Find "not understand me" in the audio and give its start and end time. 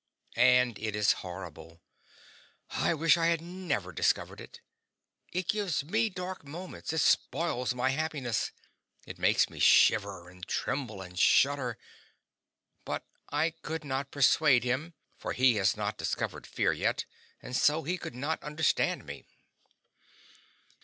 18.15-19.27